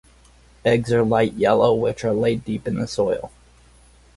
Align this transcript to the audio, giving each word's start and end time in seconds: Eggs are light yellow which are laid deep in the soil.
Eggs 0.65 0.91
are 0.91 1.03
light 1.05 1.33
yellow 1.33 1.75
which 1.75 2.03
are 2.03 2.11
laid 2.11 2.43
deep 2.43 2.67
in 2.67 2.79
the 2.79 2.87
soil. 2.87 3.31